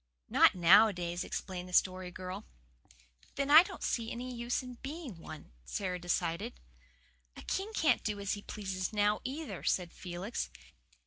"Not 0.29 0.55
nowadays," 0.55 1.23
explained 1.23 1.69
the 1.69 1.73
Story 1.73 2.09
Girl. 2.09 2.47
"Then 3.35 3.51
I 3.51 3.61
don't 3.61 3.83
see 3.83 4.11
any 4.11 4.33
use 4.33 4.63
in 4.63 4.79
being 4.81 5.19
one," 5.19 5.51
Sara 5.63 5.99
decided. 5.99 6.59
"A 7.37 7.43
king 7.43 7.71
can't 7.73 8.03
do 8.03 8.19
as 8.19 8.33
he 8.33 8.41
pleases 8.41 8.91
now, 8.91 9.21
either," 9.23 9.63
said 9.63 9.93
Felix. 9.93 10.49